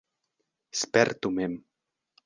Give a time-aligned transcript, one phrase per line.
[0.79, 1.55] Spertu mem!